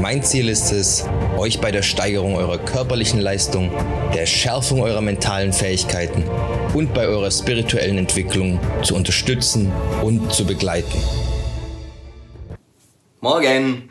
Mein 0.00 0.22
Ziel 0.22 0.48
ist 0.48 0.72
es, 0.72 1.04
euch 1.36 1.60
bei 1.60 1.70
der 1.70 1.82
Steigerung 1.82 2.36
eurer 2.36 2.58
körperlichen 2.58 3.20
Leistung, 3.20 3.70
der 4.14 4.26
Schärfung 4.26 4.82
eurer 4.82 5.00
mentalen 5.00 5.52
Fähigkeiten 5.52 6.24
und 6.74 6.92
bei 6.92 7.06
eurer 7.06 7.30
spirituellen 7.30 7.98
Entwicklung 7.98 8.60
zu 8.82 8.94
unterstützen 8.94 9.72
und 10.02 10.32
zu 10.32 10.44
begleiten. 10.44 11.02
Morgen! 13.20 13.90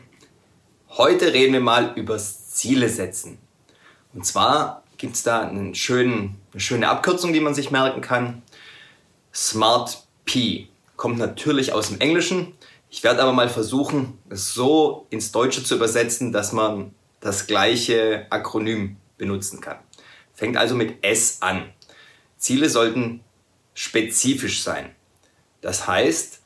Heute 0.90 1.32
reden 1.32 1.54
wir 1.54 1.60
mal 1.60 1.92
übers 1.96 2.50
Ziele 2.50 2.88
setzen. 2.88 3.38
Und 4.12 4.24
zwar 4.24 4.84
gibt 4.96 5.16
es 5.16 5.22
da 5.22 5.40
einen 5.40 5.74
schönen, 5.74 6.36
eine 6.52 6.60
schöne 6.60 6.88
Abkürzung, 6.88 7.32
die 7.32 7.40
man 7.40 7.54
sich 7.54 7.70
merken 7.70 8.00
kann. 8.00 8.42
Smart 9.34 10.04
P 10.24 10.68
kommt 10.96 11.18
natürlich 11.18 11.72
aus 11.72 11.88
dem 11.88 12.00
Englischen. 12.00 12.54
Ich 12.94 13.02
werde 13.02 13.22
aber 13.22 13.32
mal 13.32 13.48
versuchen, 13.48 14.18
es 14.30 14.54
so 14.54 15.08
ins 15.10 15.32
Deutsche 15.32 15.64
zu 15.64 15.74
übersetzen, 15.74 16.30
dass 16.30 16.52
man 16.52 16.94
das 17.18 17.48
gleiche 17.48 18.28
Akronym 18.30 18.98
benutzen 19.18 19.60
kann. 19.60 19.78
Fängt 20.32 20.56
also 20.56 20.76
mit 20.76 21.04
S 21.04 21.38
an. 21.40 21.72
Ziele 22.38 22.70
sollten 22.70 23.24
spezifisch 23.74 24.62
sein. 24.62 24.94
Das 25.60 25.88
heißt, 25.88 26.40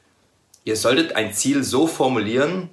ihr 0.64 0.76
solltet 0.76 1.16
ein 1.16 1.34
Ziel 1.34 1.62
so 1.62 1.86
formulieren, 1.86 2.70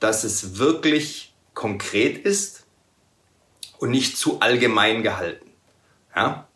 dass 0.00 0.24
es 0.24 0.56
wirklich 0.56 1.34
konkret 1.52 2.24
ist 2.24 2.64
und 3.76 3.90
nicht 3.90 4.16
zu 4.16 4.40
allgemein 4.40 5.02
gehalten. 5.02 5.50
Ja? 6.16 6.48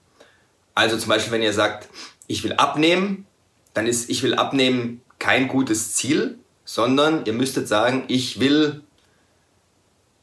Also 0.75 0.97
zum 0.97 1.11
Beispiel, 1.11 1.33
wenn 1.33 1.43
ihr 1.43 1.53
sagt, 1.53 1.91
ich 2.28 2.43
will 2.45 2.55
abnehmen, 2.55 3.27
dann 3.75 3.87
ist 3.87 4.09
ich 4.09 4.23
will 4.23 4.33
abnehmen 4.33 5.03
kein 5.19 5.48
gutes 5.48 5.95
Ziel, 5.95 6.39
sondern 6.73 7.27
ihr 7.27 7.34
müsstet 7.34 7.69
sagen, 7.69 8.05
ich 8.09 8.41
will 8.41 8.83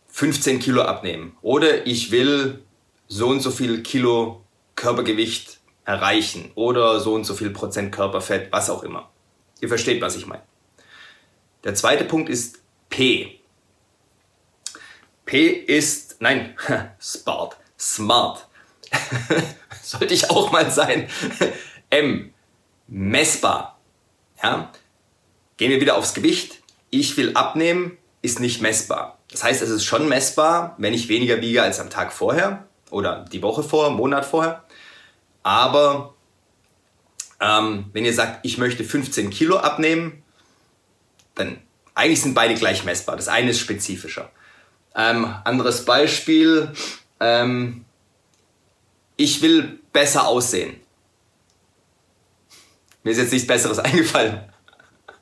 15 0.08 0.58
Kilo 0.58 0.82
abnehmen 0.82 1.38
oder 1.44 1.86
ich 1.86 2.10
will 2.10 2.64
so 3.08 3.28
und 3.28 3.42
so 3.42 3.52
viel 3.52 3.84
Kilo 3.84 4.44
Körpergewicht 4.76 5.60
erreichen 5.86 6.52
oder 6.56 7.00
so 7.02 7.14
und 7.14 7.24
so 7.26 7.36
viel 7.36 7.52
Prozent 7.52 7.92
Körperfett, 7.92 8.52
was 8.52 8.72
auch 8.72 8.82
immer. 8.82 9.12
Ihr 9.62 9.68
versteht, 9.68 10.02
was 10.02 10.16
ich 10.16 10.26
meine. 10.26 10.42
Der 11.66 11.76
zweite 11.76 12.04
Punkt 12.04 12.30
ist 12.30 12.58
P. 12.90 13.40
P 15.28 15.50
ist, 15.50 16.20
nein, 16.20 16.58
smart, 17.00 17.58
smart. 17.78 18.48
Sollte 19.84 20.16
ich 20.16 20.32
auch 20.32 20.52
mal 20.52 20.72
sein. 20.72 21.08
M, 21.92 22.34
messbar. 22.88 23.80
Ja? 24.42 24.72
Gehen 25.60 25.72
wir 25.72 25.82
wieder 25.82 25.98
aufs 25.98 26.14
Gewicht. 26.14 26.62
Ich 26.90 27.18
will 27.18 27.36
abnehmen, 27.36 27.98
ist 28.22 28.40
nicht 28.40 28.62
messbar. 28.62 29.20
Das 29.30 29.44
heißt, 29.44 29.62
es 29.62 29.70
ist 29.70 29.84
schon 29.84 30.08
messbar, 30.08 30.74
wenn 30.78 30.94
ich 30.94 31.10
weniger 31.10 31.42
wiege 31.42 31.62
als 31.62 31.82
am 31.82 31.90
Tag 31.90 32.14
vorher 32.14 32.66
oder 32.92 33.26
die 33.30 33.42
Woche 33.42 33.62
vorher, 33.62 33.92
Monat 33.92 34.26
vorher. 34.26 34.64
Aber 35.44 36.14
ähm, 37.42 37.90
wenn 37.92 38.06
ihr 38.06 38.14
sagt, 38.14 38.46
ich 38.46 38.58
möchte 38.58 38.86
15 38.86 39.32
Kilo 39.32 39.58
abnehmen, 39.58 40.24
dann 41.36 41.60
eigentlich 41.94 42.22
sind 42.22 42.36
beide 42.36 42.56
gleich 42.56 42.86
messbar. 42.86 43.18
Das 43.18 43.28
eine 43.28 43.50
ist 43.50 43.60
spezifischer. 43.60 44.32
Ähm, 44.96 45.36
anderes 45.44 45.84
Beispiel. 45.84 46.72
Ähm, 47.20 47.84
ich 49.18 49.42
will 49.42 49.82
besser 49.92 50.26
aussehen. 50.26 50.80
Mir 53.04 53.12
ist 53.12 53.18
jetzt 53.18 53.34
nichts 53.34 53.48
Besseres 53.48 53.80
eingefallen. 53.80 54.49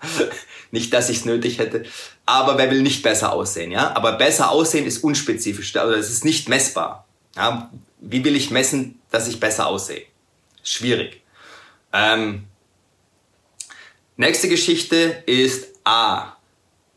nicht, 0.71 0.93
dass 0.93 1.09
ich 1.09 1.17
es 1.17 1.25
nötig 1.25 1.59
hätte. 1.59 1.85
Aber 2.25 2.57
wer 2.57 2.69
will 2.71 2.81
nicht 2.81 3.03
besser 3.03 3.33
aussehen, 3.33 3.71
ja? 3.71 3.95
Aber 3.95 4.13
besser 4.13 4.51
aussehen 4.51 4.85
ist 4.85 5.03
unspezifisch. 5.03 5.75
Also 5.75 5.93
es 5.93 6.09
ist 6.09 6.25
nicht 6.25 6.49
messbar. 6.49 7.07
Ja? 7.35 7.71
Wie 7.99 8.23
will 8.23 8.35
ich 8.35 8.51
messen, 8.51 8.99
dass 9.11 9.27
ich 9.27 9.39
besser 9.39 9.67
aussehe? 9.67 10.03
Schwierig. 10.63 11.21
Ähm, 11.93 12.43
nächste 14.17 14.49
Geschichte 14.49 15.23
ist 15.25 15.67
A. 15.83 16.33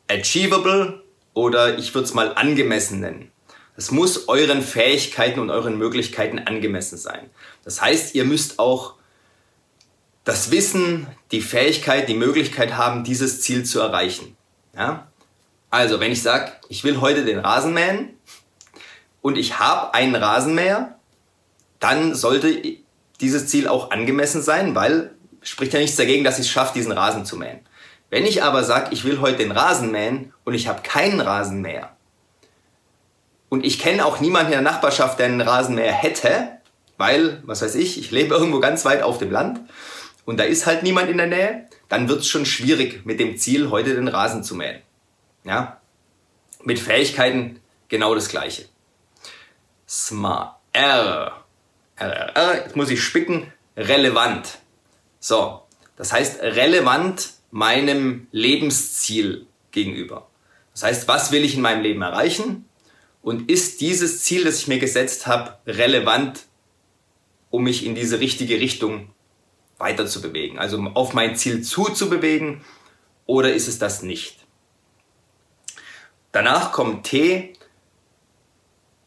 Achievable 0.08 1.04
oder 1.34 1.78
ich 1.78 1.94
würde 1.94 2.06
es 2.06 2.14
mal 2.14 2.34
angemessen 2.34 3.00
nennen. 3.00 3.30
Es 3.76 3.90
muss 3.90 4.28
euren 4.28 4.62
Fähigkeiten 4.62 5.40
und 5.40 5.50
euren 5.50 5.78
Möglichkeiten 5.78 6.40
angemessen 6.40 6.98
sein. 6.98 7.30
Das 7.64 7.80
heißt, 7.80 8.14
ihr 8.14 8.24
müsst 8.24 8.58
auch 8.58 8.94
das 10.24 10.50
Wissen, 10.50 11.06
die 11.30 11.40
Fähigkeit, 11.40 12.08
die 12.08 12.14
Möglichkeit 12.14 12.76
haben, 12.76 13.04
dieses 13.04 13.40
Ziel 13.40 13.64
zu 13.64 13.80
erreichen. 13.80 14.36
Ja? 14.76 15.08
Also, 15.70 16.00
wenn 16.00 16.12
ich 16.12 16.22
sage, 16.22 16.52
ich 16.68 16.84
will 16.84 17.00
heute 17.00 17.24
den 17.24 17.38
Rasen 17.38 17.72
mähen 17.72 18.10
und 19.22 19.38
ich 19.38 19.58
habe 19.58 19.94
einen 19.94 20.14
Rasenmäher, 20.14 20.96
dann 21.78 22.14
sollte 22.14 22.62
dieses 23.20 23.46
Ziel 23.46 23.68
auch 23.68 23.90
angemessen 23.90 24.42
sein, 24.42 24.74
weil 24.74 25.14
spricht 25.42 25.72
ja 25.72 25.80
nichts 25.80 25.96
dagegen, 25.96 26.24
dass 26.24 26.38
ich 26.38 26.46
es 26.46 26.52
schaffe, 26.52 26.74
diesen 26.74 26.92
Rasen 26.92 27.24
zu 27.24 27.36
mähen. 27.36 27.60
Wenn 28.10 28.26
ich 28.26 28.42
aber 28.42 28.64
sage, 28.64 28.88
ich 28.90 29.04
will 29.04 29.20
heute 29.20 29.38
den 29.38 29.52
Rasen 29.52 29.90
mähen 29.90 30.32
und 30.44 30.54
ich 30.54 30.68
habe 30.68 30.82
keinen 30.82 31.20
Rasenmäher 31.20 31.90
und 33.48 33.64
ich 33.64 33.78
kenne 33.78 34.04
auch 34.04 34.20
niemanden 34.20 34.52
in 34.52 34.62
der 34.62 34.72
Nachbarschaft, 34.72 35.18
der 35.18 35.26
einen 35.26 35.40
Rasenmäher 35.40 35.92
hätte, 35.92 36.48
weil, 36.98 37.42
was 37.46 37.62
weiß 37.62 37.76
ich, 37.76 37.98
ich 37.98 38.10
lebe 38.10 38.34
irgendwo 38.34 38.60
ganz 38.60 38.84
weit 38.84 39.02
auf 39.02 39.18
dem 39.18 39.30
Land 39.30 39.60
und 40.30 40.36
da 40.36 40.44
ist 40.44 40.64
halt 40.64 40.84
niemand 40.84 41.10
in 41.10 41.16
der 41.16 41.26
Nähe, 41.26 41.66
dann 41.88 42.08
wird 42.08 42.20
es 42.20 42.28
schon 42.28 42.46
schwierig 42.46 43.04
mit 43.04 43.18
dem 43.18 43.36
Ziel, 43.36 43.68
heute 43.70 43.96
den 43.96 44.06
Rasen 44.06 44.44
zu 44.44 44.54
mähen. 44.54 44.80
Ja? 45.42 45.80
Mit 46.62 46.78
Fähigkeiten 46.78 47.58
genau 47.88 48.14
das 48.14 48.28
gleiche. 48.28 48.66
Smart. 49.88 50.54
R. 50.72 51.44
R, 51.96 52.36
R. 52.36 52.54
Jetzt 52.62 52.76
muss 52.76 52.90
ich 52.90 53.02
spicken. 53.02 53.52
Relevant. 53.76 54.58
So. 55.18 55.62
Das 55.96 56.12
heißt, 56.12 56.42
relevant 56.42 57.32
meinem 57.50 58.28
Lebensziel 58.30 59.48
gegenüber. 59.72 60.28
Das 60.74 60.84
heißt, 60.84 61.08
was 61.08 61.32
will 61.32 61.42
ich 61.44 61.56
in 61.56 61.60
meinem 61.60 61.82
Leben 61.82 62.02
erreichen? 62.02 62.66
Und 63.20 63.50
ist 63.50 63.80
dieses 63.80 64.22
Ziel, 64.22 64.44
das 64.44 64.60
ich 64.60 64.68
mir 64.68 64.78
gesetzt 64.78 65.26
habe, 65.26 65.58
relevant, 65.66 66.42
um 67.50 67.64
mich 67.64 67.84
in 67.84 67.96
diese 67.96 68.20
richtige 68.20 68.60
Richtung 68.60 69.10
weiter 69.80 70.06
zu 70.06 70.20
bewegen? 70.20 70.58
Also 70.58 70.78
auf 70.94 71.14
mein 71.14 71.36
Ziel 71.36 71.62
zuzubewegen 71.62 72.60
oder 73.26 73.52
ist 73.52 73.68
es 73.68 73.78
das 73.78 74.02
nicht? 74.02 74.46
Danach 76.32 76.70
kommt 76.70 77.04
T, 77.04 77.54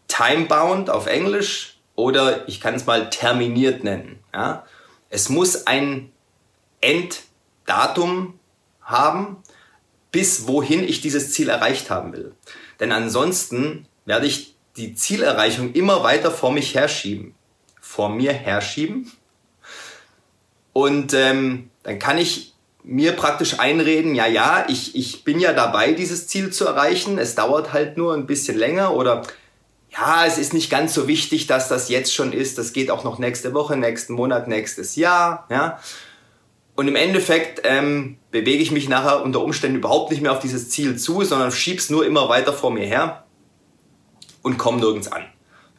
Timebound 0.07 0.89
auf 0.89 1.07
Englisch 1.07 1.77
oder 1.95 2.47
ich 2.49 2.59
kann 2.59 2.75
es 2.75 2.85
mal 2.85 3.09
terminiert 3.09 3.83
nennen. 3.83 4.19
Ja? 4.33 4.65
Es 5.09 5.29
muss 5.29 5.67
ein 5.67 6.11
Enddatum 6.81 8.39
haben, 8.81 9.37
bis 10.11 10.47
wohin 10.47 10.83
ich 10.83 11.01
dieses 11.01 11.31
Ziel 11.33 11.49
erreicht 11.49 11.89
haben 11.89 12.13
will. 12.13 12.35
Denn 12.79 12.91
ansonsten 12.91 13.87
werde 14.05 14.27
ich 14.27 14.55
die 14.75 14.95
Zielerreichung 14.95 15.73
immer 15.73 16.03
weiter 16.03 16.31
vor 16.31 16.51
mich 16.51 16.75
herschieben. 16.75 17.35
Vor 17.79 18.09
mir 18.09 18.33
herschieben. 18.33 19.11
Und 20.73 21.13
ähm, 21.13 21.69
dann 21.83 21.99
kann 21.99 22.17
ich 22.17 22.53
mir 22.83 23.13
praktisch 23.13 23.59
einreden, 23.59 24.13
ja, 24.13 24.27
ja, 24.27 24.65
ich, 24.67 24.95
ich 24.95 25.23
bin 25.23 25.39
ja 25.39 25.53
dabei, 25.53 25.93
dieses 25.93 26.27
Ziel 26.27 26.51
zu 26.51 26.65
erreichen. 26.65 27.17
Es 27.17 27.35
dauert 27.35 27.71
halt 27.71 27.97
nur 27.97 28.13
ein 28.13 28.25
bisschen 28.25 28.57
länger 28.57 28.93
oder 28.93 29.23
ja, 29.89 30.25
es 30.25 30.37
ist 30.37 30.53
nicht 30.53 30.69
ganz 30.69 30.93
so 30.93 31.07
wichtig, 31.07 31.47
dass 31.47 31.69
das 31.69 31.87
jetzt 31.87 32.13
schon 32.13 32.33
ist. 32.33 32.57
Das 32.57 32.73
geht 32.73 32.89
auch 32.89 33.03
noch 33.03 33.19
nächste 33.19 33.53
Woche, 33.53 33.77
nächsten 33.77 34.13
Monat, 34.13 34.47
nächstes 34.47 34.95
Jahr. 34.95 35.47
Ja. 35.49 35.79
Und 36.75 36.87
im 36.87 36.95
Endeffekt 36.95 37.61
ähm, 37.63 38.17
bewege 38.31 38.63
ich 38.63 38.71
mich 38.71 38.89
nachher 38.89 39.23
unter 39.23 39.41
Umständen 39.41 39.77
überhaupt 39.77 40.09
nicht 40.11 40.21
mehr 40.21 40.31
auf 40.31 40.39
dieses 40.39 40.69
Ziel 40.71 40.97
zu, 40.97 41.23
sondern 41.23 41.51
schieb's 41.51 41.91
nur 41.91 42.05
immer 42.05 42.27
weiter 42.27 42.51
vor 42.51 42.71
mir 42.71 42.85
her 42.85 43.23
und 44.41 44.57
komme 44.57 44.79
nirgends 44.79 45.11
an. 45.11 45.23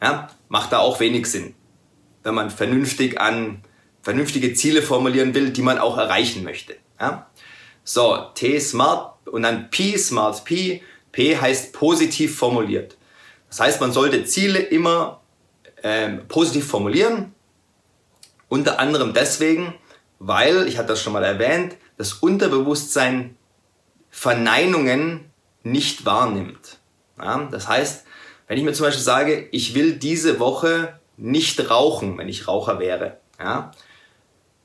Ja. 0.01 0.29
Macht 0.47 0.71
da 0.71 0.79
auch 0.79 0.99
wenig 0.99 1.25
Sinn, 1.27 1.53
wenn 2.23 2.35
man 2.35 2.49
vernünftig 2.49 3.19
an 3.19 3.61
vernünftige 4.05 4.53
Ziele 4.53 4.83
formulieren 4.83 5.33
will, 5.33 5.49
die 5.49 5.63
man 5.63 5.79
auch 5.79 5.97
erreichen 5.97 6.43
möchte. 6.43 6.75
Ja. 7.01 7.27
So, 7.83 8.15
T 8.35 8.59
Smart 8.59 9.27
und 9.27 9.41
dann 9.41 9.71
P 9.71 9.97
Smart 9.97 10.45
P. 10.45 10.83
P 11.11 11.35
heißt 11.35 11.73
positiv 11.73 12.37
formuliert. 12.37 12.97
Das 13.49 13.59
heißt, 13.59 13.81
man 13.81 13.91
sollte 13.91 14.23
Ziele 14.25 14.59
immer 14.59 15.21
ähm, 15.81 16.27
positiv 16.27 16.67
formulieren. 16.67 17.33
Unter 18.47 18.77
anderem 18.79 19.13
deswegen, 19.13 19.73
weil, 20.19 20.67
ich 20.67 20.77
hatte 20.77 20.89
das 20.89 21.01
schon 21.01 21.13
mal 21.13 21.23
erwähnt, 21.23 21.75
das 21.97 22.13
Unterbewusstsein 22.13 23.35
Verneinungen 24.11 25.31
nicht 25.63 26.05
wahrnimmt. 26.05 26.77
Ja, 27.17 27.47
das 27.49 27.67
heißt, 27.67 28.05
wenn 28.47 28.57
ich 28.59 28.63
mir 28.63 28.73
zum 28.73 28.85
Beispiel 28.85 29.03
sage, 29.03 29.47
ich 29.51 29.73
will 29.73 29.93
diese 29.93 30.39
Woche 30.39 30.99
nicht 31.17 31.71
rauchen, 31.71 32.19
wenn 32.19 32.29
ich 32.29 32.47
Raucher 32.47 32.77
wäre, 32.77 33.17
ja, 33.39 33.71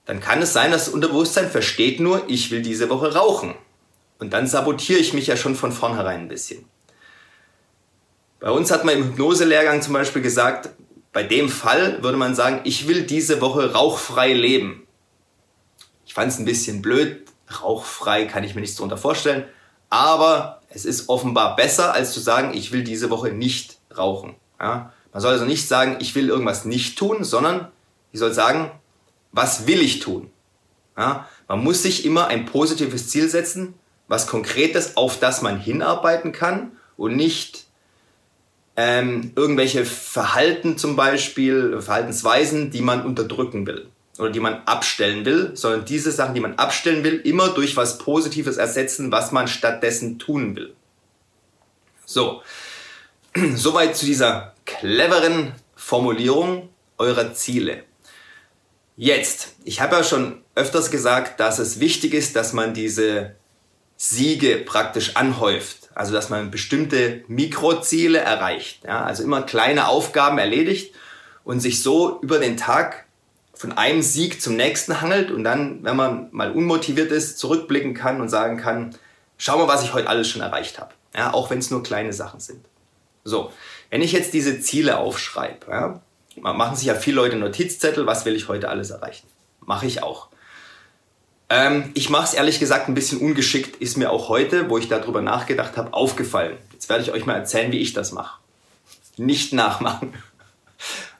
dann 0.06 0.20
kann 0.20 0.42
es 0.42 0.52
sein, 0.52 0.70
dass 0.70 0.86
das 0.86 0.94
Unterbewusstsein 0.94 1.50
versteht 1.50 2.00
nur, 2.00 2.22
ich 2.28 2.50
will 2.50 2.62
diese 2.62 2.88
Woche 2.88 3.14
rauchen. 3.14 3.54
Und 4.18 4.32
dann 4.32 4.46
sabotiere 4.46 4.98
ich 4.98 5.14
mich 5.14 5.26
ja 5.26 5.36
schon 5.36 5.54
von 5.56 5.72
vornherein 5.72 6.22
ein 6.22 6.28
bisschen. 6.28 6.64
Bei 8.38 8.50
uns 8.50 8.70
hat 8.70 8.84
man 8.84 8.96
im 8.96 9.04
Hypnoselehrgang 9.04 9.82
zum 9.82 9.92
Beispiel 9.92 10.22
gesagt, 10.22 10.70
bei 11.12 11.22
dem 11.22 11.48
Fall 11.48 12.02
würde 12.02 12.16
man 12.16 12.34
sagen, 12.34 12.60
ich 12.64 12.86
will 12.88 13.02
diese 13.02 13.40
Woche 13.40 13.72
rauchfrei 13.72 14.32
leben. 14.32 14.86
Ich 16.06 16.14
fand 16.14 16.32
es 16.32 16.38
ein 16.38 16.44
bisschen 16.44 16.82
blöd, 16.82 17.24
rauchfrei 17.62 18.26
kann 18.26 18.44
ich 18.44 18.54
mir 18.54 18.60
nichts 18.60 18.76
darunter 18.76 18.96
vorstellen, 18.96 19.44
aber 19.90 20.62
es 20.68 20.84
ist 20.84 21.08
offenbar 21.08 21.56
besser, 21.56 21.92
als 21.92 22.12
zu 22.12 22.20
sagen, 22.20 22.54
ich 22.54 22.72
will 22.72 22.84
diese 22.84 23.10
Woche 23.10 23.30
nicht 23.30 23.78
rauchen. 23.96 24.36
Ja? 24.60 24.92
Man 25.12 25.20
soll 25.20 25.32
also 25.32 25.44
nicht 25.44 25.66
sagen, 25.66 25.96
ich 26.00 26.14
will 26.14 26.28
irgendwas 26.28 26.64
nicht 26.64 26.96
tun, 26.98 27.24
sondern 27.24 27.68
ich 28.12 28.20
soll 28.20 28.32
sagen, 28.32 28.70
was 29.32 29.66
will 29.66 29.80
ich 29.80 30.00
tun? 30.00 30.30
Ja? 30.96 31.28
Man 31.48 31.64
muss 31.64 31.82
sich 31.82 32.04
immer 32.04 32.28
ein 32.28 32.46
positives 32.46 33.08
Ziel 33.08 33.28
setzen, 33.28 33.74
was 34.08 34.26
Konkretes, 34.26 34.96
auf 34.96 35.18
das 35.18 35.42
man 35.42 35.58
hinarbeiten 35.58 36.32
kann 36.32 36.72
und 36.96 37.16
nicht 37.16 37.66
ähm, 38.76 39.32
irgendwelche 39.36 39.84
Verhalten 39.84 40.78
zum 40.78 40.96
Beispiel, 40.96 41.80
Verhaltensweisen, 41.80 42.70
die 42.70 42.82
man 42.82 43.04
unterdrücken 43.04 43.66
will 43.66 43.88
oder 44.18 44.30
die 44.30 44.40
man 44.40 44.62
abstellen 44.66 45.24
will, 45.24 45.52
sondern 45.54 45.84
diese 45.84 46.12
Sachen, 46.12 46.34
die 46.34 46.40
man 46.40 46.56
abstellen 46.56 47.04
will, 47.04 47.20
immer 47.20 47.48
durch 47.48 47.76
was 47.76 47.98
Positives 47.98 48.56
ersetzen, 48.58 49.10
was 49.10 49.32
man 49.32 49.48
stattdessen 49.48 50.18
tun 50.18 50.56
will. 50.56 50.74
So, 52.04 52.42
soweit 53.54 53.96
zu 53.96 54.06
dieser 54.06 54.54
cleveren 54.66 55.52
Formulierung 55.74 56.68
eurer 56.98 57.32
Ziele. 57.32 57.84
Jetzt, 59.02 59.54
ich 59.64 59.80
habe 59.80 59.96
ja 59.96 60.04
schon 60.04 60.42
öfters 60.54 60.90
gesagt, 60.90 61.40
dass 61.40 61.58
es 61.58 61.80
wichtig 61.80 62.12
ist, 62.12 62.36
dass 62.36 62.52
man 62.52 62.74
diese 62.74 63.34
Siege 63.96 64.58
praktisch 64.58 65.16
anhäuft. 65.16 65.88
Also 65.94 66.12
dass 66.12 66.28
man 66.28 66.50
bestimmte 66.50 67.24
Mikroziele 67.26 68.18
erreicht. 68.18 68.84
Ja? 68.84 69.02
Also 69.02 69.22
immer 69.22 69.40
kleine 69.40 69.88
Aufgaben 69.88 70.36
erledigt 70.36 70.94
und 71.44 71.60
sich 71.60 71.82
so 71.82 72.20
über 72.20 72.38
den 72.38 72.58
Tag 72.58 73.06
von 73.54 73.72
einem 73.72 74.02
Sieg 74.02 74.42
zum 74.42 74.56
nächsten 74.56 75.00
hangelt 75.00 75.30
und 75.30 75.44
dann, 75.44 75.82
wenn 75.82 75.96
man 75.96 76.28
mal 76.32 76.52
unmotiviert 76.52 77.10
ist, 77.10 77.38
zurückblicken 77.38 77.94
kann 77.94 78.20
und 78.20 78.28
sagen 78.28 78.58
kann, 78.58 78.94
schau 79.38 79.56
mal, 79.56 79.68
was 79.68 79.82
ich 79.82 79.94
heute 79.94 80.10
alles 80.10 80.28
schon 80.28 80.42
erreicht 80.42 80.78
habe. 80.78 80.92
Ja, 81.16 81.32
auch 81.32 81.48
wenn 81.48 81.60
es 81.60 81.70
nur 81.70 81.82
kleine 81.82 82.12
Sachen 82.12 82.40
sind. 82.40 82.66
So, 83.24 83.50
wenn 83.88 84.02
ich 84.02 84.12
jetzt 84.12 84.34
diese 84.34 84.60
Ziele 84.60 84.98
aufschreibe, 84.98 85.70
ja, 85.70 86.02
machen 86.42 86.76
sich 86.76 86.86
ja 86.86 86.94
viele 86.94 87.16
Leute 87.16 87.36
Notizzettel, 87.36 88.06
was 88.06 88.24
will 88.24 88.36
ich 88.36 88.48
heute 88.48 88.68
alles 88.68 88.90
erreichen? 88.90 89.26
Mache 89.60 89.86
ich 89.86 90.02
auch. 90.02 90.28
Ähm, 91.48 91.90
ich 91.94 92.10
mache 92.10 92.24
es 92.24 92.34
ehrlich 92.34 92.60
gesagt 92.60 92.88
ein 92.88 92.94
bisschen 92.94 93.20
ungeschickt, 93.20 93.76
ist 93.76 93.96
mir 93.96 94.10
auch 94.10 94.28
heute, 94.28 94.70
wo 94.70 94.78
ich 94.78 94.88
darüber 94.88 95.20
nachgedacht 95.20 95.76
habe, 95.76 95.92
aufgefallen. 95.92 96.56
Jetzt 96.72 96.88
werde 96.88 97.02
ich 97.02 97.12
euch 97.12 97.26
mal 97.26 97.34
erzählen, 97.34 97.72
wie 97.72 97.78
ich 97.78 97.92
das 97.92 98.12
mache. 98.12 98.40
Nicht 99.16 99.52
nachmachen. 99.52 100.14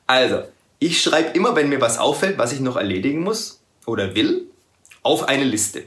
Also, 0.07 0.45
ich 0.79 1.03
schreibe 1.03 1.37
immer, 1.37 1.55
wenn 1.57 1.69
mir 1.69 1.81
was 1.81 1.99
auffällt, 1.99 2.39
was 2.39 2.53
ich 2.53 2.61
noch 2.61 2.77
erledigen 2.77 3.21
muss 3.23 3.61
oder 3.87 4.15
will, 4.15 4.47
auf 5.03 5.29
eine 5.29 5.45
Liste. 5.45 5.85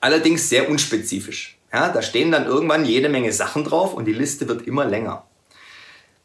Allerdings 0.00 0.48
sehr 0.48 0.68
unspezifisch. 0.68 1.58
Ja, 1.72 1.88
da 1.88 2.02
stehen 2.02 2.30
dann 2.30 2.46
irgendwann 2.46 2.84
jede 2.84 3.08
Menge 3.08 3.32
Sachen 3.32 3.64
drauf 3.64 3.94
und 3.94 4.04
die 4.04 4.12
Liste 4.12 4.48
wird 4.48 4.66
immer 4.66 4.84
länger. 4.84 5.24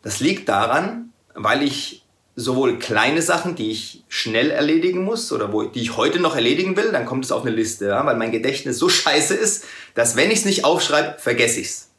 Das 0.04 0.20
liegt 0.20 0.48
daran, 0.50 1.13
weil 1.34 1.64
ich 1.64 2.04
sowohl 2.36 2.80
kleine 2.80 3.22
Sachen, 3.22 3.56
die 3.56 3.72
ich 3.72 4.04
schnell 4.10 4.50
erledigen 4.50 5.04
muss 5.04 5.32
oder 5.32 5.54
wo, 5.54 5.64
die 5.64 5.82
ich 5.82 5.98
heute 5.98 6.20
noch 6.20 6.36
erledigen 6.36 6.76
will, 6.76 6.92
dann 6.92 7.06
kommt 7.06 7.26
es 7.26 7.32
auf 7.32 7.44
eine 7.44 7.56
Liste, 7.56 7.88
ja, 7.88 8.06
weil 8.06 8.16
mein 8.16 8.32
Gedächtnis 8.32 8.80
so 8.80 8.90
scheiße 8.90 9.36
ist, 9.36 9.66
dass 9.94 10.16
wenn 10.16 10.32
ich 10.32 10.40
es 10.40 10.46
nicht 10.46 10.66
aufschreibe, 10.66 11.20
vergesse 11.20 11.60
ich 11.60 11.68
es. 11.68 11.90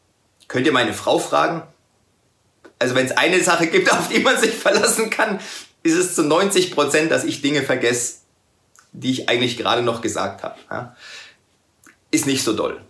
Könnt 0.49 0.67
ihr 0.67 0.73
meine 0.73 0.93
Frau 0.93 1.19
fragen? 1.19 1.63
Also 2.79 2.97
wenn 2.97 3.07
es 3.07 3.13
eine 3.13 3.43
Sache 3.43 3.69
gibt, 3.69 3.93
auf 3.93 4.09
die 4.09 4.21
man 4.21 4.39
sich 4.39 4.55
verlassen 4.55 5.11
kann, 5.11 5.39
ist 5.83 5.95
es 5.95 6.15
zu 6.15 6.23
90 6.23 6.73
Prozent, 6.73 7.11
dass 7.11 7.25
ich 7.25 7.43
Dinge 7.43 7.63
vergesse, 7.63 8.17
die 8.93 9.11
ich 9.11 9.29
eigentlich 9.29 9.57
gerade 9.57 9.83
noch 9.83 10.01
gesagt 10.01 10.43
habe. 10.43 10.57
Ja. 10.71 10.97
Ist 12.11 12.27
nicht 12.27 12.43
so 12.43 12.55
doll. 12.55 12.81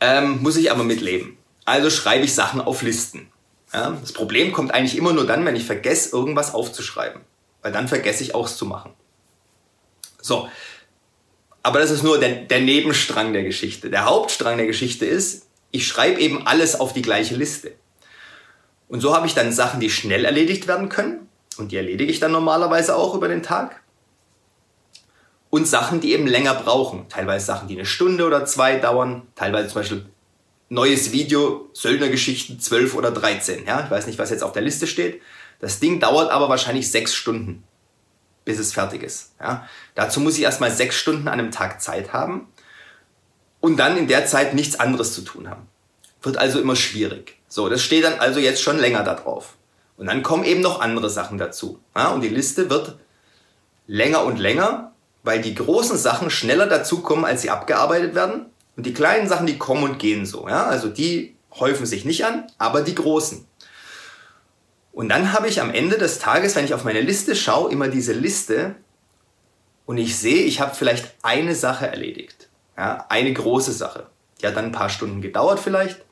Ähm, 0.00 0.42
muss 0.42 0.56
ich 0.56 0.70
aber 0.70 0.84
mitleben. 0.84 1.36
Also 1.64 1.90
schreibe 1.90 2.24
ich 2.24 2.34
Sachen 2.34 2.60
auf 2.60 2.82
Listen. 2.82 3.31
Ja, 3.72 3.96
das 4.00 4.12
Problem 4.12 4.52
kommt 4.52 4.74
eigentlich 4.74 4.96
immer 4.96 5.12
nur 5.12 5.26
dann, 5.26 5.44
wenn 5.46 5.56
ich 5.56 5.64
vergesse, 5.64 6.14
irgendwas 6.14 6.54
aufzuschreiben. 6.54 7.22
Weil 7.62 7.72
dann 7.72 7.88
vergesse 7.88 8.22
ich 8.22 8.34
auch 8.34 8.46
es 8.46 8.56
zu 8.56 8.66
machen. 8.66 8.92
So. 10.20 10.48
Aber 11.62 11.78
das 11.78 11.90
ist 11.90 12.02
nur 12.02 12.18
der, 12.18 12.42
der 12.42 12.60
Nebenstrang 12.60 13.32
der 13.32 13.44
Geschichte. 13.44 13.88
Der 13.88 14.04
Hauptstrang 14.04 14.56
der 14.56 14.66
Geschichte 14.66 15.06
ist, 15.06 15.46
ich 15.70 15.86
schreibe 15.86 16.20
eben 16.20 16.46
alles 16.46 16.78
auf 16.78 16.92
die 16.92 17.02
gleiche 17.02 17.34
Liste. 17.34 17.72
Und 18.88 19.00
so 19.00 19.14
habe 19.14 19.26
ich 19.26 19.34
dann 19.34 19.52
Sachen, 19.52 19.80
die 19.80 19.88
schnell 19.88 20.24
erledigt 20.24 20.68
werden 20.68 20.88
können. 20.88 21.28
Und 21.56 21.72
die 21.72 21.76
erledige 21.76 22.10
ich 22.10 22.20
dann 22.20 22.32
normalerweise 22.32 22.96
auch 22.96 23.14
über 23.14 23.28
den 23.28 23.42
Tag. 23.42 23.80
Und 25.48 25.66
Sachen, 25.66 26.00
die 26.00 26.12
eben 26.12 26.26
länger 26.26 26.54
brauchen. 26.54 27.08
Teilweise 27.08 27.46
Sachen, 27.46 27.68
die 27.68 27.74
eine 27.74 27.86
Stunde 27.86 28.26
oder 28.26 28.44
zwei 28.44 28.76
dauern. 28.76 29.22
Teilweise 29.34 29.68
zum 29.68 29.80
Beispiel 29.80 30.06
neues 30.72 31.12
Video, 31.12 31.68
Söldnergeschichten 31.74 32.58
12 32.58 32.94
oder 32.94 33.10
13. 33.10 33.66
Ja, 33.66 33.84
ich 33.84 33.90
weiß 33.90 34.06
nicht, 34.06 34.18
was 34.18 34.30
jetzt 34.30 34.42
auf 34.42 34.52
der 34.52 34.62
Liste 34.62 34.86
steht. 34.86 35.20
Das 35.60 35.80
Ding 35.80 36.00
dauert 36.00 36.30
aber 36.30 36.48
wahrscheinlich 36.48 36.90
sechs 36.90 37.14
Stunden, 37.14 37.62
bis 38.46 38.58
es 38.58 38.72
fertig 38.72 39.02
ist. 39.02 39.32
Ja, 39.38 39.68
dazu 39.94 40.20
muss 40.20 40.38
ich 40.38 40.42
erstmal 40.42 40.70
sechs 40.70 40.96
Stunden 40.96 41.28
an 41.28 41.38
einem 41.38 41.50
Tag 41.50 41.82
Zeit 41.82 42.14
haben 42.14 42.48
und 43.60 43.76
dann 43.76 43.98
in 43.98 44.08
der 44.08 44.24
Zeit 44.24 44.54
nichts 44.54 44.80
anderes 44.80 45.12
zu 45.12 45.20
tun 45.20 45.50
haben. 45.50 45.68
Wird 46.22 46.38
also 46.38 46.58
immer 46.58 46.74
schwierig. 46.74 47.36
So, 47.48 47.68
das 47.68 47.82
steht 47.82 48.04
dann 48.04 48.18
also 48.18 48.40
jetzt 48.40 48.62
schon 48.62 48.78
länger 48.78 49.04
da 49.04 49.14
drauf. 49.14 49.56
Und 49.98 50.06
dann 50.06 50.22
kommen 50.22 50.44
eben 50.44 50.62
noch 50.62 50.80
andere 50.80 51.10
Sachen 51.10 51.36
dazu. 51.36 51.80
Ja, 51.94 52.08
und 52.08 52.22
die 52.22 52.28
Liste 52.28 52.70
wird 52.70 52.96
länger 53.86 54.24
und 54.24 54.38
länger, 54.38 54.92
weil 55.22 55.42
die 55.42 55.54
großen 55.54 55.98
Sachen 55.98 56.30
schneller 56.30 56.66
dazukommen, 56.66 57.26
als 57.26 57.42
sie 57.42 57.50
abgearbeitet 57.50 58.14
werden. 58.14 58.46
Und 58.76 58.86
die 58.86 58.94
kleinen 58.94 59.28
Sachen, 59.28 59.46
die 59.46 59.58
kommen 59.58 59.84
und 59.84 59.98
gehen 59.98 60.26
so. 60.26 60.48
Ja? 60.48 60.66
Also 60.66 60.88
die 60.88 61.36
häufen 61.58 61.86
sich 61.86 62.04
nicht 62.04 62.24
an, 62.24 62.46
aber 62.58 62.82
die 62.82 62.94
großen. 62.94 63.46
Und 64.92 65.08
dann 65.08 65.32
habe 65.32 65.48
ich 65.48 65.60
am 65.60 65.72
Ende 65.72 65.98
des 65.98 66.18
Tages, 66.18 66.54
wenn 66.54 66.64
ich 66.64 66.74
auf 66.74 66.84
meine 66.84 67.00
Liste 67.00 67.34
schaue, 67.34 67.72
immer 67.72 67.88
diese 67.88 68.12
Liste 68.12 68.74
und 69.86 69.98
ich 69.98 70.16
sehe, 70.16 70.44
ich 70.44 70.60
habe 70.60 70.74
vielleicht 70.74 71.14
eine 71.22 71.54
Sache 71.54 71.86
erledigt. 71.86 72.48
Ja? 72.76 73.06
Eine 73.08 73.32
große 73.32 73.72
Sache. 73.72 74.06
Die 74.40 74.46
hat 74.46 74.56
dann 74.56 74.66
ein 74.66 74.72
paar 74.72 74.88
Stunden 74.88 75.20
gedauert 75.20 75.60
vielleicht. 75.60 76.04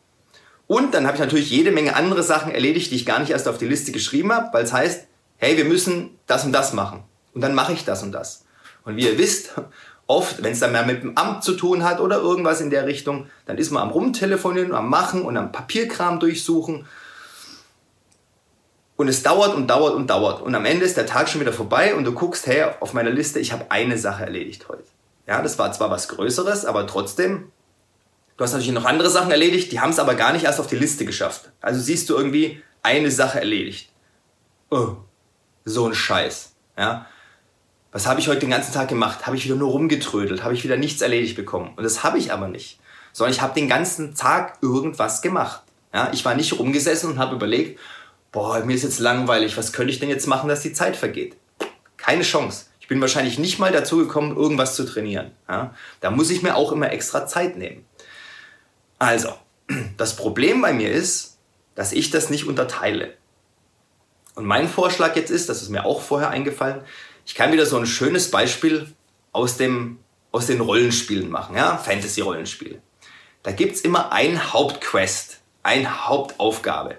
Und 0.66 0.94
dann 0.94 1.06
habe 1.06 1.16
ich 1.16 1.20
natürlich 1.20 1.50
jede 1.50 1.72
Menge 1.72 1.96
andere 1.96 2.22
Sachen 2.22 2.52
erledigt, 2.52 2.90
die 2.90 2.96
ich 2.96 3.06
gar 3.06 3.18
nicht 3.18 3.30
erst 3.30 3.48
auf 3.48 3.58
die 3.58 3.66
Liste 3.66 3.90
geschrieben 3.90 4.32
habe, 4.32 4.52
weil 4.52 4.64
es 4.64 4.72
heißt, 4.72 5.08
hey, 5.36 5.56
wir 5.56 5.64
müssen 5.64 6.18
das 6.26 6.44
und 6.44 6.52
das 6.52 6.72
machen. 6.72 7.02
Und 7.34 7.40
dann 7.40 7.54
mache 7.54 7.72
ich 7.72 7.84
das 7.84 8.02
und 8.02 8.12
das. 8.12 8.44
Und 8.84 8.96
wie 8.96 9.06
ihr 9.06 9.18
wisst, 9.18 9.52
oft, 10.10 10.42
wenn 10.42 10.52
es 10.52 10.58
dann 10.58 10.72
mehr 10.72 10.84
mit 10.84 11.04
dem 11.04 11.16
Amt 11.16 11.44
zu 11.44 11.54
tun 11.54 11.84
hat 11.84 12.00
oder 12.00 12.16
irgendwas 12.18 12.60
in 12.60 12.68
der 12.68 12.86
Richtung, 12.86 13.28
dann 13.46 13.58
ist 13.58 13.70
man 13.70 13.84
am 13.84 13.90
Rumtelefonieren, 13.90 14.74
am 14.74 14.90
Machen 14.90 15.22
und 15.22 15.36
am 15.36 15.52
Papierkram 15.52 16.18
durchsuchen. 16.18 16.84
Und 18.96 19.08
es 19.08 19.22
dauert 19.22 19.54
und 19.54 19.68
dauert 19.68 19.94
und 19.94 20.10
dauert. 20.10 20.42
Und 20.42 20.54
am 20.54 20.64
Ende 20.64 20.84
ist 20.84 20.96
der 20.96 21.06
Tag 21.06 21.28
schon 21.28 21.40
wieder 21.40 21.52
vorbei 21.52 21.94
und 21.94 22.04
du 22.04 22.12
guckst, 22.12 22.48
hey, 22.48 22.64
auf 22.80 22.92
meiner 22.92 23.10
Liste, 23.10 23.38
ich 23.38 23.52
habe 23.52 23.70
eine 23.70 23.96
Sache 23.96 24.24
erledigt 24.24 24.68
heute. 24.68 24.82
Ja, 25.28 25.40
das 25.42 25.58
war 25.58 25.72
zwar 25.72 25.90
was 25.90 26.08
Größeres, 26.08 26.64
aber 26.64 26.88
trotzdem, 26.88 27.52
du 28.36 28.42
hast 28.42 28.52
natürlich 28.52 28.72
noch 28.72 28.84
andere 28.86 29.10
Sachen 29.10 29.30
erledigt, 29.30 29.70
die 29.70 29.78
haben 29.78 29.90
es 29.90 30.00
aber 30.00 30.16
gar 30.16 30.32
nicht 30.32 30.44
erst 30.44 30.58
auf 30.58 30.66
die 30.66 30.76
Liste 30.76 31.04
geschafft. 31.04 31.52
Also 31.60 31.80
siehst 31.80 32.10
du 32.10 32.16
irgendwie 32.16 32.62
eine 32.82 33.12
Sache 33.12 33.38
erledigt. 33.38 33.92
Oh, 34.70 34.96
so 35.64 35.86
ein 35.86 35.94
Scheiß. 35.94 36.52
Ja, 36.76 37.06
was 37.92 38.06
habe 38.06 38.20
ich 38.20 38.28
heute 38.28 38.40
den 38.40 38.50
ganzen 38.50 38.72
Tag 38.72 38.88
gemacht? 38.88 39.26
Habe 39.26 39.36
ich 39.36 39.44
wieder 39.44 39.56
nur 39.56 39.70
rumgetrödelt? 39.70 40.44
Habe 40.44 40.54
ich 40.54 40.62
wieder 40.62 40.76
nichts 40.76 41.02
erledigt 41.02 41.36
bekommen? 41.36 41.72
Und 41.76 41.82
das 41.82 42.04
habe 42.04 42.18
ich 42.18 42.32
aber 42.32 42.48
nicht. 42.48 42.78
Sondern 43.12 43.34
ich 43.34 43.40
habe 43.40 43.54
den 43.54 43.68
ganzen 43.68 44.14
Tag 44.14 44.58
irgendwas 44.62 45.22
gemacht. 45.22 45.62
Ja, 45.92 46.10
ich 46.12 46.24
war 46.24 46.34
nicht 46.34 46.56
rumgesessen 46.56 47.10
und 47.10 47.18
habe 47.18 47.34
überlegt, 47.34 47.80
boah, 48.30 48.60
mir 48.60 48.76
ist 48.76 48.84
jetzt 48.84 49.00
langweilig, 49.00 49.56
was 49.56 49.72
könnte 49.72 49.92
ich 49.92 49.98
denn 49.98 50.08
jetzt 50.08 50.28
machen, 50.28 50.48
dass 50.48 50.60
die 50.60 50.72
Zeit 50.72 50.96
vergeht? 50.96 51.36
Keine 51.96 52.22
Chance. 52.22 52.66
Ich 52.78 52.86
bin 52.86 53.00
wahrscheinlich 53.00 53.38
nicht 53.38 53.58
mal 53.58 53.72
dazu 53.72 53.98
gekommen, 53.98 54.36
irgendwas 54.36 54.76
zu 54.76 54.84
trainieren. 54.84 55.32
Ja, 55.48 55.74
da 56.00 56.10
muss 56.10 56.30
ich 56.30 56.42
mir 56.42 56.54
auch 56.54 56.70
immer 56.70 56.92
extra 56.92 57.26
Zeit 57.26 57.56
nehmen. 57.56 57.84
Also, 59.00 59.34
das 59.96 60.14
Problem 60.14 60.60
bei 60.62 60.72
mir 60.72 60.92
ist, 60.92 61.38
dass 61.74 61.92
ich 61.92 62.10
das 62.10 62.30
nicht 62.30 62.46
unterteile. 62.46 63.14
Und 64.36 64.46
mein 64.46 64.68
Vorschlag 64.68 65.16
jetzt 65.16 65.30
ist, 65.30 65.48
das 65.48 65.60
ist 65.60 65.70
mir 65.70 65.84
auch 65.84 66.02
vorher 66.02 66.30
eingefallen, 66.30 66.82
ich 67.30 67.36
kann 67.36 67.52
wieder 67.52 67.64
so 67.64 67.76
ein 67.76 67.86
schönes 67.86 68.32
Beispiel 68.32 68.92
aus, 69.30 69.56
dem, 69.56 70.00
aus 70.32 70.46
den 70.46 70.60
Rollenspielen 70.60 71.30
machen, 71.30 71.54
ja, 71.54 71.76
Fantasy-Rollenspiele. 71.78 72.82
da 73.44 73.52
gibt's 73.52 73.82
immer 73.82 74.10
ein 74.10 74.52
Hauptquest, 74.52 75.38
eine 75.62 76.08
Hauptaufgabe. 76.08 76.98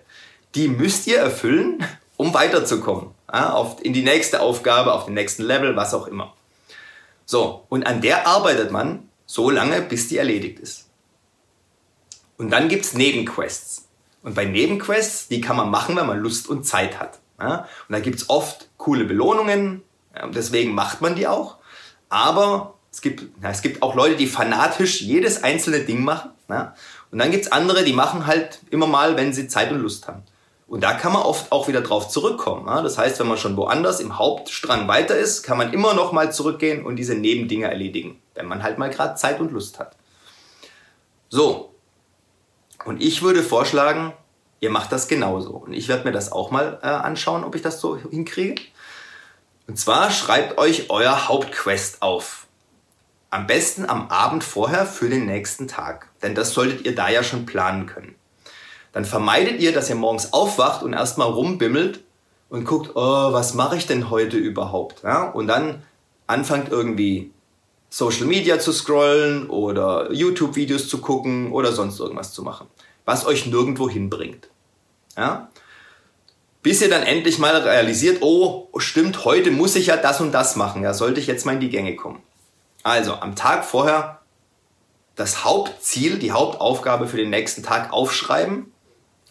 Die 0.55 0.69
müsst 0.69 1.05
ihr 1.07 1.17
erfüllen, 1.17 1.85
um 2.15 2.33
weiterzukommen. 2.33 3.09
Ja, 3.29 3.51
auf, 3.51 3.83
in 3.83 3.91
die 3.91 4.03
nächste 4.03 4.39
Aufgabe, 4.39 4.93
auf 4.93 5.03
den 5.03 5.15
nächsten 5.15 5.43
Level, 5.43 5.75
was 5.75 5.93
auch 5.93 6.07
immer. 6.07 6.33
So, 7.25 7.65
und 7.67 7.85
an 7.85 7.99
der 7.99 8.25
arbeitet 8.25 8.71
man 8.71 9.09
so 9.25 9.49
lange, 9.49 9.81
bis 9.81 10.07
die 10.07 10.17
erledigt 10.17 10.59
ist. 10.59 10.87
Und 12.37 12.51
dann 12.51 12.69
gibt's 12.69 12.93
Nebenquests. 12.93 13.89
Und 14.23 14.35
bei 14.35 14.45
Nebenquests, 14.45 15.27
die 15.27 15.41
kann 15.41 15.57
man 15.57 15.69
machen, 15.69 15.97
wenn 15.97 16.07
man 16.07 16.19
Lust 16.19 16.47
und 16.47 16.63
Zeit 16.63 17.01
hat. 17.01 17.19
Ja? 17.37 17.67
Und 17.89 17.93
da 17.93 17.99
gibt's 17.99 18.29
oft 18.29 18.69
coole 18.77 19.03
Belohnungen, 19.03 19.83
deswegen 20.33 20.73
macht 20.73 21.01
man 21.01 21.15
die 21.15 21.27
auch. 21.27 21.57
Aber 22.09 22.75
es 22.91 23.01
gibt, 23.01 23.23
ja, 23.41 23.49
es 23.49 23.61
gibt 23.61 23.81
auch 23.81 23.95
Leute, 23.95 24.15
die 24.15 24.27
fanatisch 24.27 25.01
jedes 25.01 25.43
einzelne 25.43 25.79
Ding 25.79 26.03
machen. 26.03 26.31
Ja? 26.49 26.75
Und 27.11 27.19
dann 27.19 27.31
gibt's 27.31 27.51
andere, 27.51 27.83
die 27.83 27.93
machen 27.93 28.27
halt 28.27 28.59
immer 28.69 28.87
mal, 28.87 29.15
wenn 29.15 29.33
sie 29.33 29.47
Zeit 29.47 29.71
und 29.71 29.79
Lust 29.79 30.07
haben. 30.07 30.23
Und 30.67 30.81
da 30.81 30.93
kann 30.93 31.11
man 31.11 31.23
oft 31.23 31.51
auch 31.51 31.67
wieder 31.67 31.81
drauf 31.81 32.09
zurückkommen. 32.09 32.67
Ja? 32.67 32.81
Das 32.81 32.97
heißt, 32.97 33.19
wenn 33.19 33.27
man 33.27 33.37
schon 33.37 33.57
woanders 33.57 33.99
im 33.99 34.17
Hauptstrang 34.17 34.87
weiter 34.87 35.17
ist, 35.17 35.43
kann 35.43 35.57
man 35.57 35.73
immer 35.73 35.93
noch 35.93 36.11
mal 36.11 36.33
zurückgehen 36.33 36.85
und 36.85 36.97
diese 36.97 37.15
Nebendinge 37.15 37.69
erledigen, 37.69 38.21
wenn 38.35 38.45
man 38.45 38.63
halt 38.63 38.77
mal 38.77 38.89
gerade 38.89 39.15
Zeit 39.15 39.39
und 39.39 39.51
Lust 39.51 39.79
hat. 39.79 39.95
So. 41.29 41.73
Und 42.83 43.01
ich 43.01 43.21
würde 43.21 43.43
vorschlagen, 43.43 44.13
ihr 44.59 44.69
macht 44.69 44.91
das 44.91 45.07
genauso. 45.07 45.51
Und 45.51 45.73
ich 45.73 45.87
werde 45.87 46.05
mir 46.05 46.11
das 46.11 46.31
auch 46.31 46.51
mal 46.51 46.79
äh, 46.81 46.87
anschauen, 46.87 47.43
ob 47.43 47.55
ich 47.55 47.61
das 47.61 47.79
so 47.79 47.97
hinkriege. 47.97 48.61
Und 49.71 49.77
zwar 49.77 50.11
schreibt 50.11 50.57
euch 50.57 50.89
euer 50.89 51.29
Hauptquest 51.29 52.01
auf. 52.01 52.45
Am 53.29 53.47
besten 53.47 53.85
am 53.85 54.09
Abend 54.09 54.43
vorher 54.43 54.85
für 54.85 55.07
den 55.07 55.25
nächsten 55.25 55.69
Tag. 55.69 56.09
Denn 56.21 56.35
das 56.35 56.53
solltet 56.53 56.85
ihr 56.85 56.93
da 56.93 57.07
ja 57.07 57.23
schon 57.23 57.45
planen 57.45 57.85
können. 57.85 58.15
Dann 58.91 59.05
vermeidet 59.05 59.61
ihr, 59.61 59.71
dass 59.71 59.89
ihr 59.89 59.95
morgens 59.95 60.33
aufwacht 60.33 60.83
und 60.83 60.91
erstmal 60.91 61.29
rumbimmelt 61.29 62.03
und 62.49 62.65
guckt, 62.65 62.91
oh, 62.95 63.31
was 63.31 63.53
mache 63.53 63.77
ich 63.77 63.87
denn 63.87 64.09
heute 64.09 64.35
überhaupt? 64.35 65.03
Ja? 65.03 65.29
Und 65.29 65.47
dann 65.47 65.83
anfangt 66.27 66.67
irgendwie 66.67 67.31
Social 67.89 68.25
Media 68.25 68.59
zu 68.59 68.73
scrollen 68.73 69.49
oder 69.49 70.11
YouTube-Videos 70.11 70.89
zu 70.89 70.97
gucken 70.97 71.53
oder 71.53 71.71
sonst 71.71 71.97
irgendwas 71.97 72.33
zu 72.33 72.43
machen, 72.43 72.67
was 73.05 73.25
euch 73.25 73.45
nirgendwo 73.45 73.87
hinbringt. 73.87 74.49
Ja? 75.15 75.49
Bis 76.63 76.81
ihr 76.81 76.89
dann 76.89 77.03
endlich 77.03 77.39
mal 77.39 77.55
realisiert, 77.55 78.21
oh, 78.21 78.69
stimmt, 78.77 79.25
heute 79.25 79.49
muss 79.49 79.75
ich 79.75 79.87
ja 79.87 79.97
das 79.97 80.21
und 80.21 80.31
das 80.31 80.55
machen. 80.55 80.83
Ja, 80.83 80.93
sollte 80.93 81.19
ich 81.19 81.27
jetzt 81.27 81.45
mal 81.45 81.53
in 81.53 81.59
die 81.59 81.69
Gänge 81.69 81.95
kommen. 81.95 82.21
Also 82.83 83.15
am 83.15 83.35
Tag 83.35 83.65
vorher 83.65 84.21
das 85.15 85.43
Hauptziel, 85.43 86.19
die 86.19 86.31
Hauptaufgabe 86.31 87.07
für 87.07 87.17
den 87.17 87.29
nächsten 87.29 87.63
Tag 87.63 87.91
aufschreiben 87.91 88.71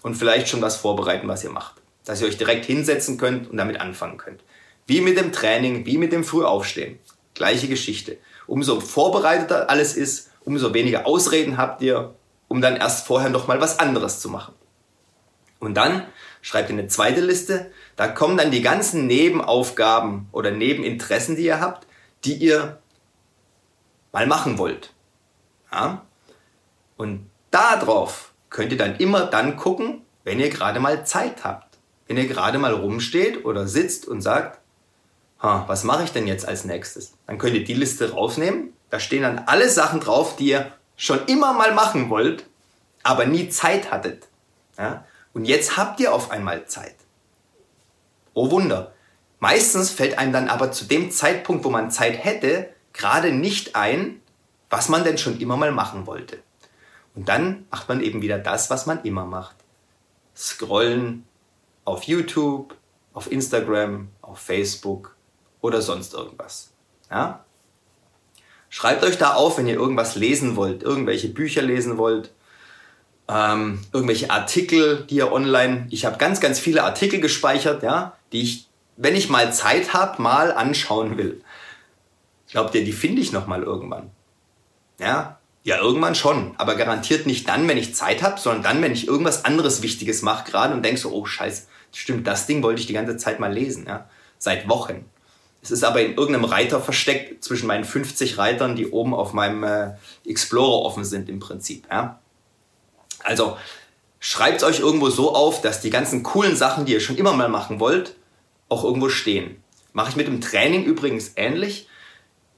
und 0.02 0.16
vielleicht 0.16 0.48
schon 0.48 0.62
was 0.62 0.76
vorbereiten, 0.76 1.28
was 1.28 1.44
ihr 1.44 1.50
macht. 1.50 1.76
Dass 2.04 2.20
ihr 2.20 2.26
euch 2.26 2.36
direkt 2.36 2.64
hinsetzen 2.64 3.16
könnt 3.16 3.50
und 3.50 3.56
damit 3.56 3.80
anfangen 3.80 4.16
könnt. 4.16 4.42
Wie 4.86 5.00
mit 5.00 5.16
dem 5.16 5.32
Training, 5.32 5.86
wie 5.86 5.98
mit 5.98 6.12
dem 6.12 6.24
Frühaufstehen. 6.24 6.98
Gleiche 7.34 7.68
Geschichte. 7.68 8.18
Umso 8.46 8.80
vorbereiteter 8.80 9.70
alles 9.70 9.96
ist, 9.96 10.30
umso 10.44 10.74
weniger 10.74 11.06
Ausreden 11.06 11.56
habt 11.56 11.82
ihr, 11.82 12.14
um 12.48 12.60
dann 12.60 12.76
erst 12.76 13.06
vorher 13.06 13.30
noch 13.30 13.46
mal 13.46 13.60
was 13.60 13.78
anderes 13.78 14.20
zu 14.20 14.28
machen. 14.28 14.54
Und 15.60 15.74
dann 15.74 16.04
schreibt 16.42 16.70
ihr 16.70 16.78
eine 16.78 16.88
zweite 16.88 17.20
Liste. 17.20 17.70
Da 17.96 18.08
kommen 18.08 18.36
dann 18.36 18.50
die 18.50 18.62
ganzen 18.62 19.06
Nebenaufgaben 19.06 20.28
oder 20.32 20.50
Nebeninteressen, 20.50 21.36
die 21.36 21.44
ihr 21.44 21.60
habt, 21.60 21.86
die 22.24 22.34
ihr 22.34 22.78
mal 24.12 24.26
machen 24.26 24.58
wollt. 24.58 24.92
Ja? 25.72 26.06
Und 26.96 27.30
darauf 27.50 28.32
könnt 28.48 28.72
ihr 28.72 28.78
dann 28.78 28.96
immer 28.96 29.26
dann 29.26 29.56
gucken, 29.56 30.02
wenn 30.24 30.40
ihr 30.40 30.50
gerade 30.50 30.80
mal 30.80 31.06
Zeit 31.06 31.44
habt. 31.44 31.78
Wenn 32.06 32.16
ihr 32.16 32.26
gerade 32.26 32.58
mal 32.58 32.74
rumsteht 32.74 33.44
oder 33.44 33.68
sitzt 33.68 34.08
und 34.08 34.20
sagt, 34.20 34.58
was 35.38 35.84
mache 35.84 36.04
ich 36.04 36.12
denn 36.12 36.26
jetzt 36.26 36.46
als 36.46 36.64
nächstes? 36.64 37.14
Dann 37.26 37.38
könnt 37.38 37.54
ihr 37.54 37.64
die 37.64 37.74
Liste 37.74 38.12
rausnehmen. 38.12 38.74
Da 38.90 38.98
stehen 38.98 39.22
dann 39.22 39.44
alle 39.46 39.70
Sachen 39.70 40.00
drauf, 40.00 40.36
die 40.36 40.48
ihr 40.48 40.72
schon 40.96 41.24
immer 41.26 41.52
mal 41.52 41.72
machen 41.72 42.10
wollt, 42.10 42.44
aber 43.02 43.24
nie 43.24 43.48
Zeit 43.48 43.90
hattet. 43.90 44.26
Ja? 44.76 45.04
Und 45.32 45.44
jetzt 45.44 45.76
habt 45.76 46.00
ihr 46.00 46.12
auf 46.12 46.30
einmal 46.30 46.66
Zeit. 46.66 46.96
Oh 48.34 48.50
Wunder. 48.50 48.92
Meistens 49.38 49.90
fällt 49.90 50.18
einem 50.18 50.32
dann 50.32 50.48
aber 50.48 50.70
zu 50.72 50.84
dem 50.84 51.10
Zeitpunkt, 51.10 51.64
wo 51.64 51.70
man 51.70 51.90
Zeit 51.90 52.22
hätte, 52.22 52.68
gerade 52.92 53.32
nicht 53.32 53.74
ein, 53.76 54.20
was 54.68 54.88
man 54.88 55.04
denn 55.04 55.18
schon 55.18 55.40
immer 55.40 55.56
mal 55.56 55.72
machen 55.72 56.06
wollte. 56.06 56.42
Und 57.14 57.28
dann 57.28 57.66
macht 57.70 57.88
man 57.88 58.02
eben 58.02 58.22
wieder 58.22 58.38
das, 58.38 58.70
was 58.70 58.86
man 58.86 59.02
immer 59.02 59.24
macht. 59.24 59.56
Scrollen 60.36 61.24
auf 61.84 62.04
YouTube, 62.04 62.76
auf 63.12 63.30
Instagram, 63.30 64.08
auf 64.22 64.38
Facebook 64.38 65.16
oder 65.60 65.82
sonst 65.82 66.14
irgendwas. 66.14 66.70
Ja? 67.10 67.44
Schreibt 68.68 69.02
euch 69.02 69.18
da 69.18 69.34
auf, 69.34 69.58
wenn 69.58 69.66
ihr 69.66 69.74
irgendwas 69.74 70.14
lesen 70.14 70.54
wollt, 70.54 70.82
irgendwelche 70.82 71.28
Bücher 71.28 71.62
lesen 71.62 71.98
wollt, 71.98 72.32
ähm, 73.30 73.80
irgendwelche 73.92 74.30
Artikel, 74.30 75.06
die 75.08 75.16
ihr 75.16 75.32
online, 75.32 75.86
ich 75.90 76.04
habe 76.04 76.18
ganz, 76.18 76.40
ganz 76.40 76.58
viele 76.58 76.82
Artikel 76.82 77.20
gespeichert, 77.20 77.82
ja, 77.82 78.16
die 78.32 78.42
ich, 78.42 78.68
wenn 78.96 79.14
ich 79.14 79.28
mal 79.28 79.52
Zeit 79.52 79.94
habe, 79.94 80.20
mal 80.20 80.52
anschauen 80.52 81.16
will. 81.16 81.42
Glaubt 82.50 82.74
ihr, 82.74 82.84
die 82.84 82.92
finde 82.92 83.22
ich 83.22 83.32
noch 83.32 83.46
mal 83.46 83.62
irgendwann? 83.62 84.10
Ja, 84.98 85.38
ja, 85.62 85.78
irgendwann 85.78 86.14
schon, 86.14 86.54
aber 86.56 86.74
garantiert 86.74 87.26
nicht 87.26 87.48
dann, 87.48 87.68
wenn 87.68 87.76
ich 87.76 87.94
Zeit 87.94 88.22
habe, 88.22 88.40
sondern 88.40 88.62
dann, 88.62 88.82
wenn 88.82 88.92
ich 88.92 89.06
irgendwas 89.06 89.44
anderes 89.44 89.82
Wichtiges 89.82 90.22
mache 90.22 90.50
gerade 90.50 90.74
und 90.74 90.82
denke 90.82 91.00
so, 91.00 91.12
oh 91.12 91.26
Scheiße, 91.26 91.64
stimmt, 91.92 92.26
das 92.26 92.46
Ding 92.46 92.62
wollte 92.62 92.80
ich 92.80 92.86
die 92.86 92.94
ganze 92.94 93.16
Zeit 93.18 93.40
mal 93.40 93.52
lesen, 93.52 93.86
ja, 93.86 94.08
seit 94.38 94.68
Wochen. 94.68 95.04
Es 95.62 95.70
ist 95.70 95.84
aber 95.84 96.00
in 96.00 96.14
irgendeinem 96.14 96.46
Reiter 96.46 96.80
versteckt 96.80 97.44
zwischen 97.44 97.66
meinen 97.66 97.84
50 97.84 98.38
Reitern, 98.38 98.74
die 98.74 98.88
oben 98.88 99.12
auf 99.12 99.34
meinem 99.34 99.62
äh, 99.62 99.92
Explorer 100.26 100.82
offen 100.82 101.04
sind 101.04 101.28
im 101.28 101.38
Prinzip, 101.38 101.86
ja. 101.90 102.19
Also 103.22 103.56
schreibt 104.18 104.62
euch 104.62 104.80
irgendwo 104.80 105.10
so 105.10 105.34
auf, 105.34 105.60
dass 105.60 105.80
die 105.80 105.90
ganzen 105.90 106.22
coolen 106.22 106.56
Sachen, 106.56 106.84
die 106.84 106.92
ihr 106.92 107.00
schon 107.00 107.16
immer 107.16 107.32
mal 107.32 107.48
machen 107.48 107.80
wollt, 107.80 108.16
auch 108.68 108.84
irgendwo 108.84 109.08
stehen. 109.08 109.62
Mache 109.92 110.10
ich 110.10 110.16
mit 110.16 110.26
dem 110.26 110.40
Training 110.40 110.84
übrigens 110.84 111.32
ähnlich. 111.36 111.88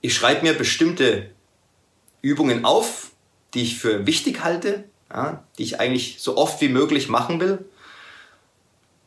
Ich 0.00 0.14
schreibe 0.14 0.42
mir 0.42 0.54
bestimmte 0.54 1.30
Übungen 2.20 2.64
auf, 2.64 3.10
die 3.54 3.62
ich 3.62 3.78
für 3.78 4.06
wichtig 4.06 4.42
halte, 4.42 4.84
ja, 5.12 5.44
die 5.58 5.62
ich 5.62 5.80
eigentlich 5.80 6.16
so 6.20 6.36
oft 6.36 6.60
wie 6.60 6.68
möglich 6.68 7.08
machen 7.08 7.40
will. 7.40 7.64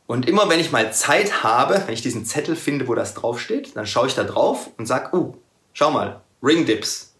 Und 0.06 0.28
immer 0.28 0.48
wenn 0.48 0.60
ich 0.60 0.70
mal 0.70 0.92
Zeit 0.92 1.42
habe, 1.42 1.82
wenn 1.86 1.94
ich 1.94 2.02
diesen 2.02 2.24
Zettel 2.24 2.54
finde, 2.54 2.86
wo 2.86 2.94
das 2.94 3.14
draufsteht, 3.14 3.74
dann 3.74 3.86
schaue 3.86 4.06
ich 4.06 4.14
da 4.14 4.22
drauf 4.22 4.70
und 4.78 4.86
sage, 4.86 5.16
uh, 5.16 5.34
schau 5.72 5.90
mal, 5.90 6.20
Ring 6.42 6.64
Dips. 6.64 7.14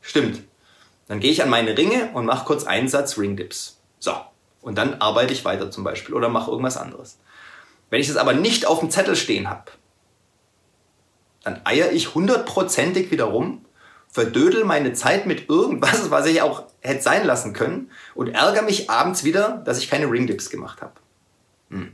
Stimmt, 0.00 0.42
dann 1.10 1.18
gehe 1.18 1.32
ich 1.32 1.42
an 1.42 1.50
meine 1.50 1.76
Ringe 1.76 2.10
und 2.14 2.24
mache 2.24 2.44
kurz 2.44 2.62
einen 2.62 2.86
Satz 2.86 3.18
Ring 3.18 3.36
Dips. 3.36 3.80
So. 3.98 4.12
Und 4.60 4.78
dann 4.78 4.94
arbeite 5.00 5.32
ich 5.32 5.44
weiter 5.44 5.68
zum 5.68 5.82
Beispiel 5.82 6.14
oder 6.14 6.28
mache 6.28 6.52
irgendwas 6.52 6.76
anderes. 6.76 7.18
Wenn 7.88 8.00
ich 8.00 8.06
das 8.06 8.16
aber 8.16 8.32
nicht 8.32 8.64
auf 8.64 8.78
dem 8.78 8.92
Zettel 8.92 9.16
stehen 9.16 9.50
habe, 9.50 9.72
dann 11.42 11.62
eier 11.64 11.90
ich 11.90 12.14
hundertprozentig 12.14 13.10
wieder 13.10 13.24
rum, 13.24 13.64
verdödel 14.06 14.64
meine 14.64 14.92
Zeit 14.92 15.26
mit 15.26 15.48
irgendwas, 15.48 16.12
was 16.12 16.26
ich 16.26 16.42
auch 16.42 16.66
hätte 16.78 17.02
sein 17.02 17.26
lassen 17.26 17.54
können 17.54 17.90
und 18.14 18.28
ärgere 18.28 18.62
mich 18.62 18.88
abends 18.88 19.24
wieder, 19.24 19.62
dass 19.64 19.78
ich 19.78 19.90
keine 19.90 20.08
Ring 20.08 20.28
Dips 20.28 20.48
gemacht 20.48 20.80
habe. 20.80 20.94
Hm. 21.70 21.90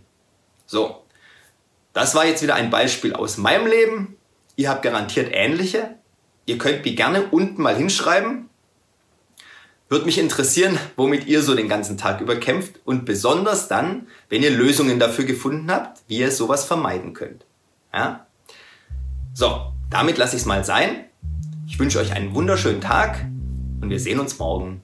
So. 0.67 1.05
Das 1.95 2.15
war 2.15 2.27
jetzt 2.27 2.43
wieder 2.43 2.55
ein 2.55 2.69
Beispiel 2.69 3.15
aus 3.15 3.39
meinem 3.39 3.67
Leben. 3.67 4.19
Ihr 4.57 4.69
habt 4.69 4.83
garantiert 4.83 5.31
ähnliche. 5.33 5.95
Ihr 6.45 6.59
könnt 6.59 6.85
mir 6.85 6.95
gerne 6.95 7.29
unten 7.31 7.63
mal 7.63 7.75
hinschreiben, 7.75 8.46
würde 9.89 10.05
mich 10.05 10.19
interessieren, 10.19 10.79
womit 10.97 11.27
ihr 11.27 11.43
so 11.43 11.55
den 11.55 11.69
ganzen 11.69 11.97
Tag 11.97 12.21
über 12.21 12.37
kämpft 12.37 12.81
und 12.85 13.05
besonders 13.05 13.69
dann, 13.69 14.09
wenn 14.29 14.43
ihr 14.43 14.51
Lösungen 14.51 14.99
dafür 14.99 15.25
gefunden 15.25 15.71
habt, 15.71 16.03
wie 16.09 16.19
ihr 16.19 16.33
sowas 16.33 16.65
vermeiden 16.65 17.15
könnt. 17.15 17.45
Ja? 17.93 18.27
So, 19.33 19.73
damit 19.91 20.19
lasse 20.19 20.37
ich 20.37 20.43
es 20.43 20.47
mal 20.47 20.65
sein. 20.65 21.05
Ich 21.69 21.79
wünsche 21.79 21.99
euch 21.99 22.13
einen 22.13 22.35
wunderschönen 22.35 22.81
Tag 22.81 23.27
und 23.81 23.91
wir 23.91 24.01
sehen 24.01 24.19
uns 24.19 24.39
morgen. 24.39 24.83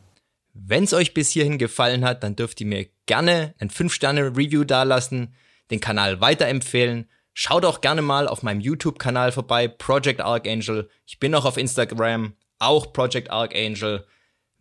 Wenn 0.55 0.85
es 0.85 0.93
euch 0.93 1.15
bis 1.15 1.31
hierhin 1.31 1.59
gefallen 1.59 2.05
hat, 2.05 2.23
dann 2.23 2.37
dürft 2.37 2.61
ihr 2.61 2.67
mir 2.67 2.87
gerne 3.07 3.55
ein 3.59 3.71
5-Sterne-Review 3.71 4.65
dalassen, 4.65 5.35
den 5.71 5.81
Kanal 5.81 6.21
weiterempfehlen. 6.21 7.09
Schaut 7.35 7.65
auch 7.65 7.81
gerne 7.81 8.03
mal 8.03 8.29
auf 8.29 8.43
meinem 8.43 8.61
YouTube-Kanal 8.61 9.33
vorbei, 9.33 9.67
Project 9.67 10.21
Archangel. 10.21 10.89
Ich 11.07 11.19
bin 11.19 11.35
auch 11.35 11.47
auf 11.47 11.57
Instagram, 11.57 12.35
auch 12.59 12.93
Project 12.93 13.31
Archangel. 13.31 14.07